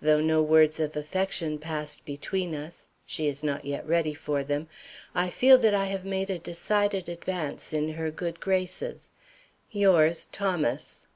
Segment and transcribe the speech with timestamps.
[0.00, 4.68] Though no words of affection passed between us (she is not yet ready for them),
[5.12, 9.10] I feel that I have made a decided advance in her good graces.
[9.72, 11.08] Yours, THOMAS.